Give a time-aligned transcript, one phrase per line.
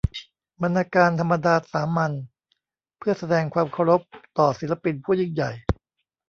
[0.61, 2.11] บรรณาการธรรมดาสามัญ
[2.97, 4.01] เพื่อแสดงความเคารพ
[4.37, 5.51] ต่อศิลปินผู้ยิ่งใหญ่